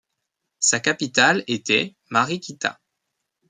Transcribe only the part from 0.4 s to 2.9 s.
Sa capitale était Mariquita.